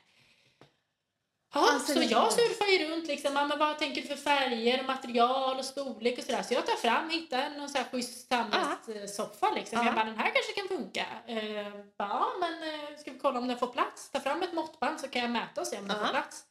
[1.53, 5.57] Ja, Alltså, så jag surfar ju runt liksom, men vad tänker du för färger, material
[5.59, 6.43] och storlek och sådär.
[6.43, 9.77] Så jag tar fram, hittar någon så här schysst sammetssoffa liksom.
[9.79, 9.85] Ja.
[9.85, 11.05] Jag bara, den här kanske kan funka.
[11.27, 14.09] Eh, bara, ja, men eh, ska vi kolla om den får plats?
[14.11, 16.43] Ta fram ett måttband så kan jag mäta och se om den får plats.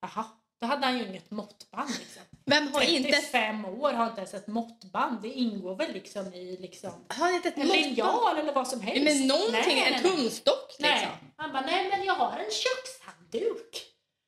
[0.00, 0.24] Jaha,
[0.60, 2.22] då hade han ju inget måttband liksom.
[2.46, 5.22] Vem har inte, 35 år har inte ens ett måttband.
[5.22, 9.04] Det ingår väl liksom i liksom har inte ett en linjal eller vad som helst.
[9.04, 10.90] Men någonting, Nej, en tumstock liksom.
[10.90, 11.08] Nej.
[11.36, 13.82] Han bara, nej men jag har en kökshandduk.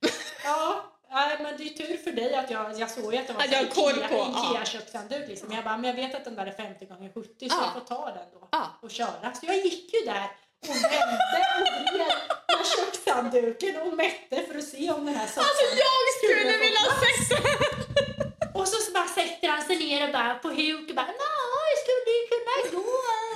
[0.44, 3.32] ja, nej, men det är tur för dig att jag, jag såg ju att det
[3.32, 4.64] var Att jag en koll Ikea, på, ja.
[4.64, 5.52] Kökshandduk liksom.
[5.52, 7.62] Jag bara, men jag vet att den där är 50 gånger 70 så Ja.
[7.64, 8.66] jag får ta den då Ja.
[8.82, 9.34] och köra.
[9.34, 10.26] Så jag gick ju där
[10.62, 12.16] och vände och vred
[12.58, 16.58] med kökshandduken och mätte för att se om den här soffan Alltså jag skulle Skulle
[16.58, 21.06] vilja sätta Och så, bara sätter han sig ner och bara på huk och bara
[21.06, 22.90] det skulle ju kunna gå.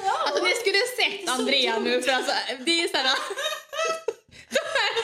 [0.05, 0.17] Ja.
[0.27, 3.07] Alltså ni skulle sett Andrea nu för alltså det är såhär...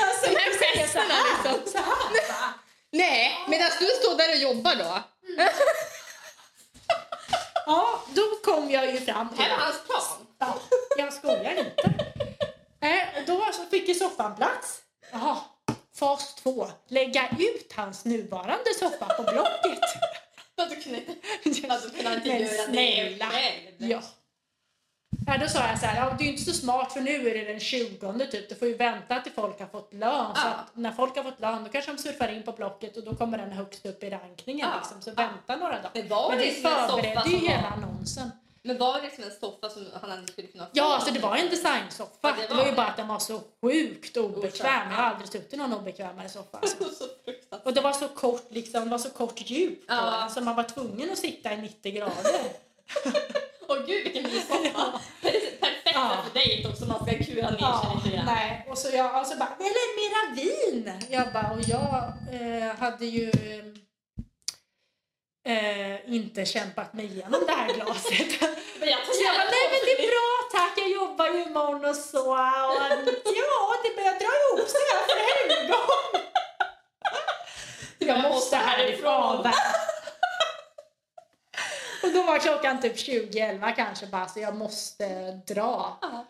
[0.01, 1.73] Alltså, de här jag säger gesterna så här, liksom.
[1.73, 2.53] Så här?
[2.93, 5.03] Nej, medan du står där och jobbar då.
[7.69, 10.27] Ja, då kom jag ju fram till Här är att hans plan.
[10.39, 10.55] ja,
[10.99, 12.05] jag skojar inte.
[12.81, 14.81] Eh, då fick ju soffan plats.
[15.13, 15.37] Jaha,
[15.99, 16.69] fas två.
[16.89, 19.81] Lägga ut hans nuvarande soffa på Blocket.
[20.57, 20.99] Att du kunde
[21.75, 23.27] att du kunde inte Men göra snälla.
[23.27, 23.91] det själv.
[23.91, 24.03] Ja.
[25.27, 27.29] Ja, då sa jag så här, ja, det är ju inte så smart för nu
[27.31, 28.49] är det den 20 typ.
[28.49, 30.35] Du får ju vänta till folk har fått lön.
[30.35, 30.55] Så Ja.
[30.75, 33.39] när folk har fått lön då kanske de surfar in på Blocket och då kommer
[33.39, 34.69] den högst upp i rankningen.
[34.69, 34.79] Ja.
[34.79, 35.03] Liksom.
[35.03, 35.91] Så vänta några dagar.
[35.95, 37.69] Men var Men det förberedde ju hela var...
[37.77, 38.31] annonsen.
[38.63, 40.71] Men var det liksom en soffa som han hade skulle kunna få?
[40.75, 42.11] Ja, alltså det var en designsoffa.
[42.21, 42.77] Ja, det, det var var ju det.
[42.77, 44.91] bara att den var så sjukt obekväm.
[44.91, 46.59] Jag har aldrig suttit i någon obekvämare soffa.
[46.63, 47.05] Alltså.
[47.65, 50.19] Och det var så kort, liksom, det var så kort djup på Ja.
[50.21, 52.13] den, så man var tvungen att sitta i 90 grader.
[53.89, 55.01] Gud vilken myssoffa.
[55.23, 56.17] Perfekt Ja.
[56.25, 58.27] för dig också man ska kura ner sig Ja, lite grann.
[58.27, 58.67] nej.
[58.71, 61.03] Och så jag alltså bara, eller mera vin!
[61.11, 63.31] Jag bara, och jag eh, hade ju
[65.49, 68.41] eh, inte kämpat mig igenom det här glaset.
[68.81, 71.85] Men jag Så jag bara, nej men det är bra tack, jag jobbar ju imorgon
[71.85, 72.31] och så.
[72.31, 72.39] Och,
[73.25, 76.23] ja, det börjar dra ihop sig här för helgon.
[78.09, 79.47] Jag måste härifrån.
[82.03, 85.99] Och då var klockan typ 20.11 kanske bara, så jag måste dra.
[86.03, 86.27] Ja.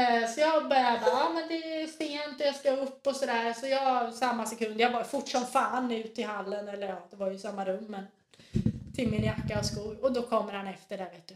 [0.00, 3.16] Eh, Så jag började bara, ja men det är sent och jag ska upp och
[3.16, 3.52] sådär.
[3.52, 7.16] Så jag, samma sekund, jag var fort som fan ut i hallen, eller ja, det
[7.16, 8.06] var ju samma rum men
[8.96, 10.04] till min jacka och skor.
[10.04, 11.34] Och då kommer han efter där vet du.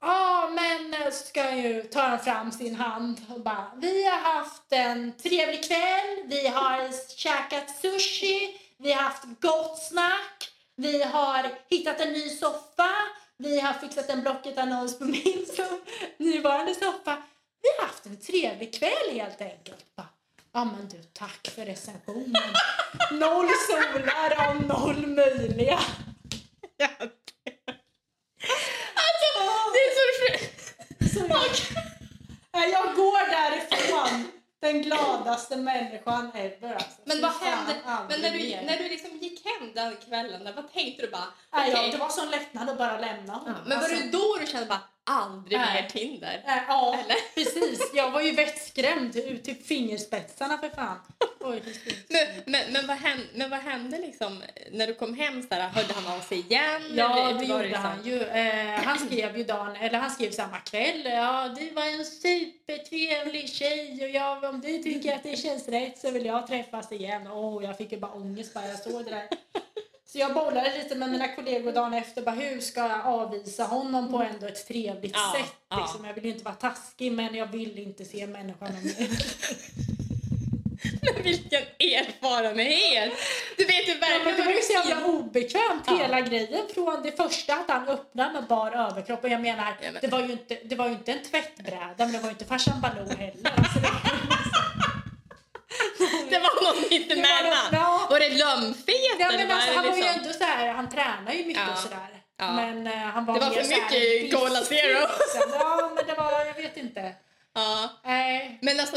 [0.00, 4.04] Ja men eh, så ska han ju, tar han fram sin hand och bara, vi
[4.06, 10.49] har haft en trevlig kväll, vi har käkat sushi, vi har haft gott snack,
[10.80, 12.90] vi har hittat en ny soffa,
[13.36, 15.46] vi har fixat en Blocket-annons på min
[16.16, 17.22] nuvarande soffa.
[17.62, 19.96] Vi har haft en trevlig kväll helt enkelt.
[19.96, 20.08] Bara,
[20.52, 22.54] Ja men du, tack för recensionen.
[23.12, 25.80] Noll solar av noll möjliga.
[26.76, 26.84] Det
[29.84, 31.20] är så Så
[32.72, 36.74] jag går därifrån den gladaste människan ever.
[36.74, 37.00] Alltså.
[37.04, 37.74] Men vad hände?
[38.08, 38.62] Men när du, mer.
[38.62, 41.24] när du liksom gick hem den kvällen, vad tänkte du bara?
[41.50, 41.70] Okej.
[41.72, 43.54] ja, det var sån lättnad att bara lämna honom.
[43.56, 45.82] Ja, men var Alltså, det då du kände bara aldrig Nej.
[45.82, 46.42] mer Tinder?
[46.46, 47.16] eh, Ja, Eller?
[47.34, 47.90] precis.
[47.94, 50.98] Jag var ju vettskrämd ut till fingerspetsarna för fan.
[51.40, 51.62] Oj,
[52.08, 55.42] Men, men, men, vad hände, men vad hände liksom när du kom hem?
[55.42, 56.82] Så där, hörde han av sig igen?
[56.94, 58.22] Ja, det gjorde liksom- han ju.
[58.22, 61.04] Eh, han skrev ju dagen, eller han skrev samma kväll.
[61.04, 65.98] Ja, du var en supertrevlig tjej och jag, om du tycker att det känns rätt
[65.98, 67.26] så vill jag träffas igen.
[67.26, 69.28] Åh, jag fick ju bara ångest bara jag såg det där.
[70.12, 72.22] Så jag bollade lite med mina kollegor dagen efter.
[72.22, 75.54] Bara, hur ska jag avvisa honom på ändå ett trevligt Ja, sätt?
[75.70, 75.80] ja.
[75.80, 76.04] Liksom.
[76.04, 79.08] Jag vill ju inte vara taskig men jag vill inte se människan mer.
[81.22, 83.12] Vilken erfarenhet!
[83.56, 85.96] Du vet ju Ja, men verkligen det var ju så jävla obekvämt Ja.
[85.96, 89.92] hela grejen från det första att han öppnade med bar överkropp och jag menar Ja,
[89.92, 92.30] men- det, var ju inte, det var ju inte en tvättbräda men det var ju
[92.32, 93.52] inte farsan Baloo heller.
[93.56, 93.78] Alltså,
[96.30, 97.64] det var någon var mittemellan.
[97.64, 98.06] något- ja.
[98.10, 101.46] Var det lömfet Ja, men alltså, han var ju ändå så här, han tränar ju
[101.46, 101.72] mycket Ja.
[101.72, 102.22] och sådär.
[102.36, 102.52] Ja.
[102.52, 105.00] Men eh, han var Det var för mycket Cola Zero.
[105.00, 105.50] liksom.
[105.60, 107.14] Ja, men det var, jag vet inte.
[107.54, 107.88] Ja.
[108.04, 108.58] Nej.
[108.62, 108.96] Men alltså,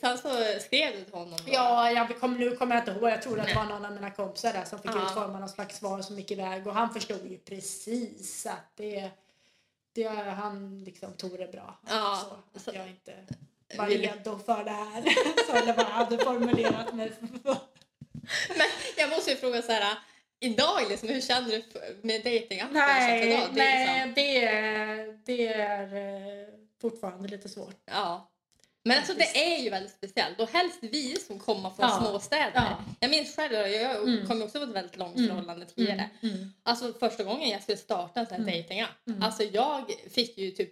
[0.00, 0.28] sen så
[0.60, 1.52] skrev du till honom då?
[1.52, 3.10] Ja, jag kom, nu kommer jag inte ihåg.
[3.10, 5.02] Jag tror att det var någon av mina kompisar där som fick Ja.
[5.06, 9.10] utforma någon slags svar som gick iväg och han förstod ju precis att det,
[9.94, 11.78] det han liksom tog det bra.
[11.88, 13.12] Ja, Så, att så- jag inte
[13.76, 15.02] var redo för det här.
[15.66, 17.12] vad jag hade formulerat mig.
[18.48, 19.96] Men jag måste ju fråga så här.
[20.40, 21.62] Idag liksom, hur känner du
[22.02, 22.74] med dejtingappen?
[22.74, 23.48] Nej, idag?
[23.54, 25.82] Det är nej liksom, det, är, det är
[26.42, 26.48] eh,
[26.80, 27.82] fortfarande lite svårt.
[27.84, 28.30] ja.
[28.84, 31.98] Men alltså det är ju väldigt speciellt och helst vi som kommer från Ja.
[32.00, 32.50] småstäder.
[32.54, 32.76] Ja.
[33.00, 34.26] Jag minns själv, jag Mm.
[34.26, 35.28] kom också från ett väldigt långt Mm.
[35.28, 36.10] förhållande tidigare.
[36.22, 36.52] Mm.
[36.62, 38.52] Alltså första gången jag skulle starta en sån här Mm.
[38.54, 39.06] dejtingapp.
[39.06, 39.22] Mm.
[39.22, 40.70] Alltså jag fick ju typ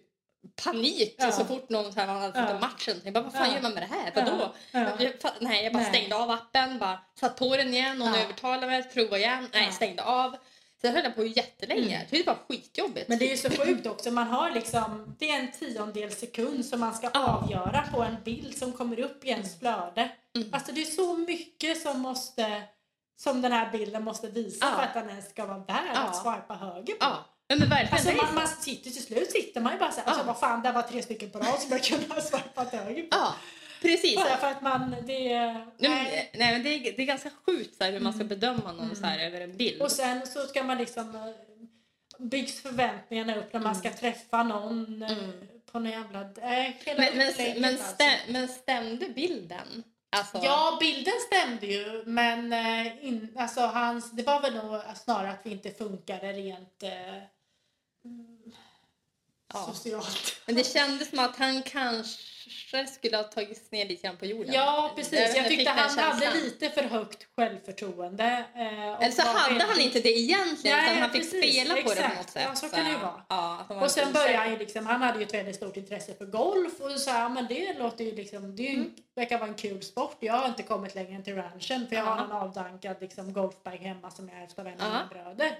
[0.65, 1.33] panik Ja.
[1.33, 2.49] så fort någon så här, hade fått Ja.
[2.49, 2.89] en match.
[3.05, 3.55] Jag bara, vad fan Ja.
[3.55, 4.13] gör man med det här?
[4.15, 4.55] Vadå?
[4.73, 4.81] Ja.
[4.99, 5.93] Jag, nej, jag bara Nej.
[5.93, 8.21] stängde av appen, bara satt på den igen, någon Ja.
[8.21, 10.37] övertalade mig, prova igen, nej stängde av.
[10.81, 11.97] Sen höll jag på jättelänge.
[11.97, 12.07] Mm.
[12.11, 13.09] Det var skitjobbigt.
[13.09, 14.11] Men det är ju så sjukt också.
[14.11, 17.27] Man har liksom, det är en tiondel sekund som man ska Ja.
[17.43, 20.09] avgöra på en bild som kommer upp i ens flöde.
[20.37, 20.49] Mm.
[20.53, 22.63] Alltså det är så mycket som måste
[23.19, 24.77] som den här bilden måste visa Ja.
[24.77, 26.01] för att den ens ska vara värd Ja.
[26.01, 26.97] att swipa höger på.
[27.01, 27.93] Ja, men verkligen.
[27.95, 28.35] Alltså man, så.
[28.35, 30.27] man sitter till slut sitter man ju bara såhär, alltså Ja.
[30.27, 33.09] vad fan det var tre stycken på rad som jag kunde ha swipat höger på.
[33.11, 33.35] Ja,
[33.83, 34.17] precis.
[34.17, 35.53] Bara för att man, det är...
[35.53, 36.31] Nej, nej.
[36.35, 38.29] nej, men det, är, det är ganska sjukt så här, hur man ska Mm.
[38.29, 38.97] bedöma någon Mm.
[38.97, 39.83] så här, över en bild.
[39.83, 41.23] Och sen så ska man liksom eh,
[42.19, 45.33] byggs förväntningarna upp när man ska träffa någon eh, Mm.
[45.73, 46.21] på någon jävla...
[46.21, 46.27] Äh,
[46.87, 47.95] men, men, men, alltså.
[47.95, 49.83] stäm, men stämde bilden?
[50.17, 52.53] Alltså, Ja, bilden stämde ju, men
[53.03, 57.21] in, alltså hans, det var väl nog snarare att vi inte funkade rent eh, mm,
[59.55, 59.73] Ja.
[59.75, 60.37] socialt.
[60.47, 64.55] Men det kändes som att han kanske skulle ha tagits ner lite grann på jorden.
[64.55, 65.21] Ja, precis.
[65.37, 68.45] Jag fick tyckte han hade lite för högt självförtroende.
[68.55, 71.81] eh, Eller så hade han inte det egentligen Nej, utan han fick precis, spela på
[71.81, 72.17] det på exakt.
[72.17, 72.43] något sätt.
[72.49, 73.23] Ja, så kan det ju vara.
[73.29, 76.27] Ja, Och sen började han ju liksom, han hade ju ett väldigt stort intresse för
[76.27, 78.91] golf och så här, men det låter ju liksom, det Mm.
[79.15, 80.17] verkar vara en kul sport.
[80.21, 82.25] Jag har inte kommit längre än till ranchen för jag har Ja.
[82.25, 85.59] en avdankad liksom, golfbag hemma som jag ärvt av en av mina bröder.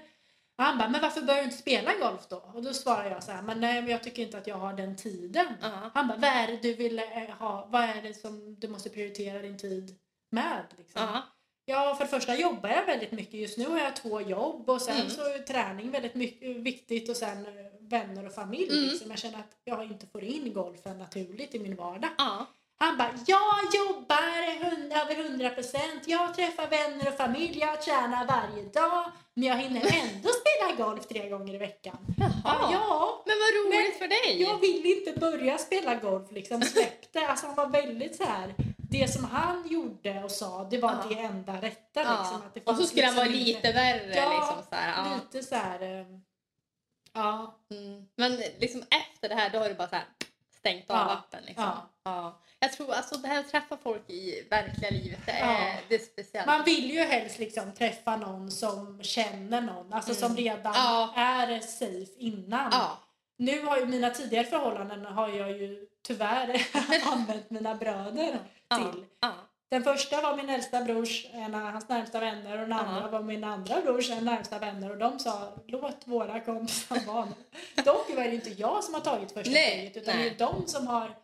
[0.57, 2.37] Och han bara, men varför börjar du inte spela golf då?
[2.53, 4.73] Och då svarar jag så här, men nej men jag tycker inte att jag har
[4.73, 5.47] den tiden.
[5.61, 5.91] Ja.
[5.93, 7.05] Han bara, vad är det du vill eh,
[7.39, 7.67] ha?
[7.71, 9.95] Vad är det som du måste prioritera din tid
[10.31, 10.65] med?
[10.77, 11.01] Liksom?
[11.01, 11.21] Ja.
[11.69, 13.33] Ja, för det första jobbar jag väldigt mycket.
[13.33, 15.09] Just nu har jag två jobb och sen Mm.
[15.09, 18.69] så är träning väldigt mycket, viktigt och sen eh, vänner och familj.
[18.77, 18.83] Mm.
[18.89, 19.09] Liksom.
[19.09, 22.09] Jag känner att jag inte får in golfen naturligt i min vardag.
[22.17, 22.45] Ja.
[22.79, 26.03] Han bara, jag jobbar hund- över 100 procent.
[26.05, 27.59] Jag träffar vänner och familj.
[27.59, 29.11] Jag tränar varje dag.
[29.33, 31.97] Men jag hinner ändå spela golf tre gånger i veckan.
[32.17, 32.31] Jaha.
[32.45, 34.41] Ja, ja, Men vad roligt Men för dig!
[34.41, 36.61] jag vill inte börja spela golf liksom.
[36.61, 37.25] Släpp det.
[37.27, 38.55] Alltså han var väldigt så här.
[38.89, 41.15] Det som han gjorde och sa, det var Ja.
[41.15, 42.01] det enda rätta.
[42.01, 42.19] ja.
[42.21, 44.15] Liksom, det och så skulle han vara liksom inte- lite värre.
[44.15, 45.09] Ja, liksom, så här.
[45.09, 45.15] Ja.
[45.15, 45.81] Lite så här.
[45.99, 46.05] eh,
[47.13, 47.57] Ja.
[47.71, 48.07] Mm.
[48.15, 50.05] Men liksom efter det här då har du bara så här,
[50.67, 51.13] stängt av Ja.
[51.13, 51.43] appen.
[51.45, 51.63] Liksom.
[51.63, 51.89] Ja.
[52.03, 52.39] Ja.
[52.59, 55.73] Jag tror alltså det här att träffa folk i verkliga livet, det är, Ja.
[55.89, 56.47] det är speciellt.
[56.47, 59.93] Man vill ju helst liksom träffa någon som känner någon.
[59.93, 60.37] Alltså som Mm.
[60.37, 61.13] redan Ja.
[61.15, 62.69] är safe innan.
[62.71, 62.97] ja.
[63.39, 66.61] Nu har ju mina tidigare förhållanden har jag ju tyvärr
[67.13, 68.39] använt mina bröder
[68.77, 69.05] till.
[69.69, 69.75] Ja.
[69.77, 73.07] Den första var min äldsta brors, en av hans närmsta vänner och den andra Ja.
[73.07, 77.27] var min andra brors en närmsta vänner och de sa låt våra kompisar vara
[77.85, 80.29] Dock var det inte jag som har tagit första steget utan nej.
[80.37, 81.15] det är de som har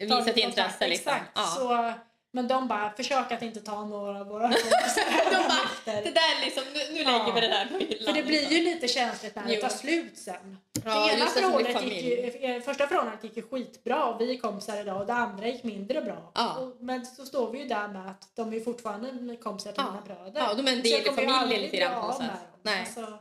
[0.00, 1.12] Visat intresse liksom.
[1.12, 1.30] Exakt.
[1.34, 1.42] Ja.
[1.42, 1.92] Så,
[2.32, 6.00] men de bara, försök att inte ta några av våra kompisar De bara.
[6.00, 7.10] Det där liksom, nu, nu Ja.
[7.18, 8.14] lägger vi det där på hyllan.
[8.14, 8.56] För det blir liksom.
[8.56, 10.58] ju lite känsligt när det tar slut sen.
[10.84, 12.16] Ja, ena förhållandet gick ju,
[12.50, 16.00] eh, första förhållandet gick ju skitbra vi är kompisar idag och det andra gick mindre
[16.02, 16.32] bra.
[16.34, 16.58] Ja.
[16.58, 19.92] Och, men så står vi ju där med att de är fortfarande kompisar till Ja.
[19.92, 20.40] mina bröder.
[20.40, 22.30] Ja, de är en del i familjen lite grann på sätt.
[22.62, 22.80] Nej.
[22.80, 23.18] Alltså,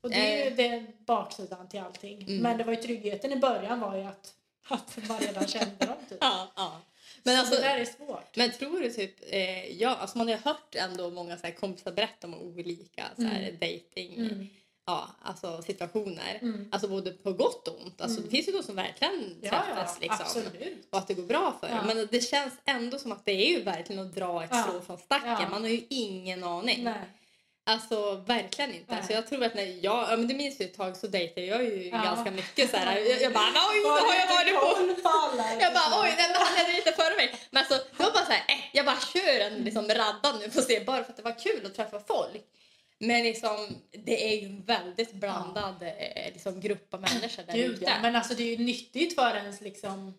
[0.00, 0.56] och det är ju Eh.
[0.70, 2.22] den baksidan till allting.
[2.22, 2.38] Mm.
[2.38, 4.32] Men det var ju tryggheten i början var ju att,
[4.68, 5.96] att man redan kände dem.
[6.08, 6.18] Typ.
[6.20, 6.80] Ja, ja.
[7.22, 8.36] Men så alltså, det där är svårt.
[8.36, 11.92] men tror du typ, eh, ja, alltså man har hört ändå många så här kompisar
[11.92, 13.54] berätta om olika så här, Mm.
[13.54, 14.48] dating Mm.
[14.86, 16.38] Ja, alltså situationer.
[16.42, 16.68] Mm.
[16.72, 18.00] Alltså både på gott och ont.
[18.00, 18.30] Alltså, Mm.
[18.30, 20.20] Det finns ju de som verkligen Ja, träffas ja, liksom.
[20.26, 20.86] absolut.
[20.90, 21.82] och att det går bra för Ja.
[21.86, 24.62] Men det känns ändå som att det är ju verkligen att dra ett Ja.
[24.62, 25.30] strå från stacken.
[25.40, 25.48] Ja.
[25.50, 26.84] Man har ju ingen aning.
[26.84, 26.94] Nej.
[27.64, 28.84] Alltså verkligen inte.
[28.88, 28.96] Nej.
[28.98, 31.46] Alltså, jag tror att när jag, ja men du minns ju ett tag så dejtade
[31.46, 32.02] jag ju Ja.
[32.02, 32.96] ganska mycket så här.
[32.98, 35.08] Jag, jag bara oj nu har jag varit på
[35.60, 37.34] jag bara oj, han hade lite före mig.
[37.50, 40.62] Men alltså, var bara så här, eh, jag bara kör en liksom, radda nu får
[40.62, 42.42] se bara för att det var kul att träffa folk.
[43.06, 43.56] Men liksom,
[43.90, 47.92] det är ju en väldigt blandad eh, liksom, grupp av människor där Gud, ja.
[48.02, 50.14] Men alltså det är ju nyttigt för ens liksom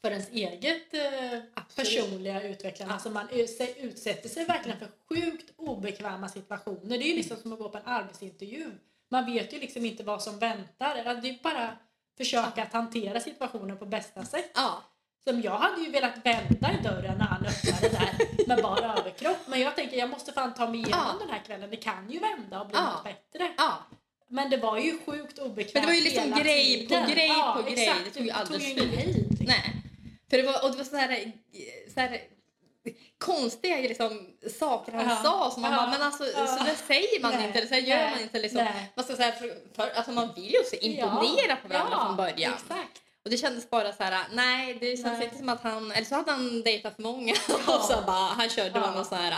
[0.00, 1.40] för ens eget eh,
[1.76, 2.94] personliga utvecklande.
[2.94, 3.28] Alltså man
[3.76, 6.98] utsätter sig verkligen för sjukt obekväma situationer.
[6.98, 8.70] Det är ju liksom som att gå på en arbetsintervju.
[9.08, 11.02] Man vet ju liksom inte vad som väntar.
[11.04, 11.76] Ja, Det är bara
[12.16, 14.50] försöka att hantera situationen på bästa sätt.
[14.54, 14.82] Ja,
[15.28, 19.38] Som jag hade ju velat vända i dörren när han öppnade där med bara överkropp.
[19.46, 21.14] Men jag tänker jag måste fan ta mig igenom Ja.
[21.20, 21.70] den här kvällen.
[21.70, 22.92] Det kan ju vända och bli Ja.
[22.92, 23.52] något bättre.
[23.58, 23.72] ja.
[24.28, 27.10] Men det var ju sjukt obekvämt Men det var ju liksom grej på tiden.
[27.10, 27.88] grej ja, på grej.
[27.88, 28.04] Exakt.
[28.04, 28.90] Det tog ju aldrig slut.
[28.92, 29.46] liksom.
[29.46, 29.72] Nej.
[30.30, 31.32] För det var, och det var så här,
[31.94, 32.20] så här
[33.18, 35.16] konstiga liksom, saker han Ja.
[35.22, 35.76] sa som man Ja.
[35.76, 36.46] bara, men alltså Ja.
[36.46, 37.46] så där säger man Nej.
[37.46, 38.10] inte, eller så här gör Nej.
[38.10, 38.38] man inte.
[38.38, 38.64] Liksom.
[38.64, 38.92] Nej.
[38.96, 42.16] Man, ska säga, för, för, alltså, man vill ju också imponera på varandra ja, från
[42.16, 42.52] början.
[42.52, 43.00] Exakt.
[43.26, 45.24] Och det kändes bara så här, nej det känns Nej.
[45.24, 47.78] inte som att han, eller så hade han dejtat för många Ja.
[47.78, 48.80] och så bara, han körde Ja.
[48.80, 49.34] bara någon så här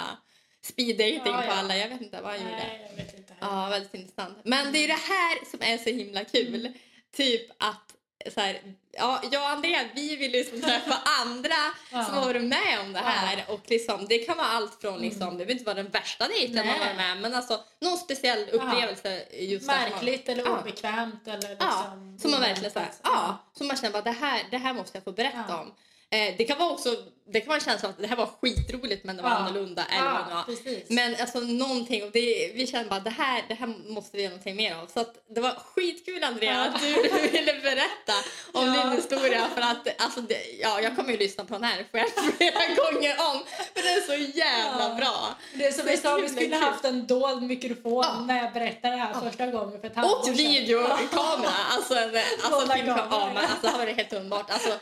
[0.64, 1.53] speed dating Ja, på ja.
[1.53, 2.57] alla, jag vet inte vad han gjorde.
[2.57, 3.35] Nej, jag vet inte.
[3.35, 3.57] heller.
[3.62, 4.38] Ja, väldigt intressant.
[4.44, 6.72] Men det är det här som är så himla kul.
[7.16, 7.94] Typ att
[8.35, 8.61] så här,
[8.98, 11.54] ja, jag och Andrea vi vill liksom träffa andra
[11.92, 12.04] Ja.
[12.04, 13.44] som har varit med om det här.
[13.48, 16.56] Och liksom, det kan vara allt från, liksom, det behöver inte vara den värsta dejten
[16.66, 20.61] man har varit med men alltså någon speciell upplevelse just som man- Märkligt eller Ja.
[20.61, 22.18] obekvämt eller Ja, liksom...
[22.18, 24.96] som man verkligen så här, ja, som man känner bara det här, det här måste
[24.98, 25.61] jag få berätta Ja.
[25.61, 25.74] om.
[26.11, 26.96] Eh, det kan vara också,
[27.33, 29.37] det kan vara en känsla av att det här var skitroligt men det var Ja.
[29.37, 30.43] annorlunda eller vad det Ja, var.
[30.43, 30.85] precis.
[30.91, 34.31] Men alltså någonting, och det, vi kände bara det här, det här måste vi göra
[34.31, 34.87] någonting mer av.
[34.95, 36.64] Så att det var skitkul Andrea Ja.
[36.64, 36.95] att du
[37.33, 38.14] ville berätta
[38.53, 38.83] om Ja.
[38.85, 42.09] din historia för att alltså, det, ja, jag kommer ju lyssna på den här själv
[42.37, 42.53] flera
[42.93, 43.43] gånger om
[43.75, 45.35] för det är så jävla bra.
[45.55, 46.55] Det är som vi sa, vi skulle kul.
[46.55, 50.23] haft en dold mikrofon när jag berättade det här första gången för ett Och halvår
[50.25, 50.35] sedan.
[50.35, 52.09] videokamera, alltså, en,
[52.43, 54.51] alltså, ja, men alltså det var helt underbart.
[54.51, 54.79] Alltså.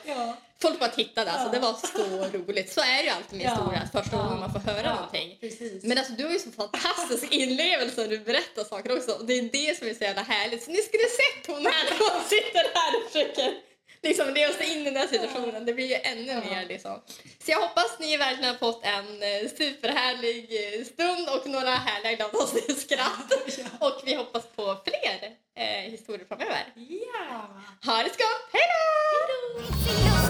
[0.62, 2.72] Folk bara tittade, alltså, det var så roligt.
[2.72, 3.50] Så är det ju alltid med ja.
[3.50, 4.94] historia, första gången man får höra ja.
[4.94, 5.38] någonting.
[5.40, 5.84] Precis.
[5.84, 9.12] Men alltså, du har ju så fantastisk inlevelse när du berättar saker också.
[9.26, 10.62] Det är det som är så jävla härligt.
[10.62, 13.48] Så ni skulle sett hon här när hon sitter här och försöker
[14.02, 15.64] liksom leva sig in i den här situationen.
[15.66, 16.40] Det blir ju ännu ja.
[16.40, 17.02] mer liksom.
[17.44, 22.16] Så jag hoppas ni verkligen har fått en eh, superhärlig eh, stund och några härliga
[22.16, 22.46] glada
[22.76, 23.32] skratt.
[23.58, 23.86] Ja.
[23.88, 26.64] Och vi hoppas på fler eh, historier framöver.
[26.74, 27.50] Ja!
[27.84, 28.48] Ha det så gott!
[28.52, 30.25] Hej då!